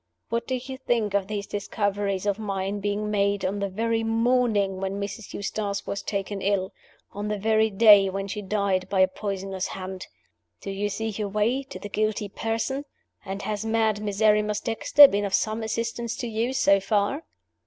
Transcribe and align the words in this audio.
What 0.29 0.47
do 0.47 0.55
you 0.55 0.77
think 0.79 1.13
of 1.13 1.27
these 1.27 1.45
discoveries 1.45 2.25
of 2.25 2.39
mine 2.39 2.79
being 2.79 3.11
made 3.11 3.45
on 3.45 3.59
the 3.59 3.69
very 3.69 4.01
morning 4.03 4.77
when 4.81 4.99
Mrs. 4.99 5.31
Eustace 5.31 5.85
was 5.85 6.01
taken 6.01 6.41
ill 6.41 6.73
on 7.11 7.27
the 7.27 7.37
very 7.37 7.69
day 7.69 8.09
when 8.09 8.27
she 8.27 8.41
died 8.41 8.89
by 8.89 9.01
a 9.01 9.07
poisoner's 9.07 9.67
hand? 9.67 10.07
Do 10.59 10.71
you 10.71 10.89
see 10.89 11.09
your 11.09 11.27
way 11.29 11.61
to 11.65 11.77
the 11.77 11.87
guilty 11.87 12.29
person? 12.29 12.85
And 13.23 13.43
has 13.43 13.63
mad 13.63 14.01
Miserrimus 14.01 14.61
Dexter 14.61 15.07
been 15.07 15.23
of 15.23 15.35
some 15.35 15.61
assistance 15.61 16.17
to 16.17 16.27
you, 16.27 16.53
so 16.53 16.79
far?" 16.79 17.23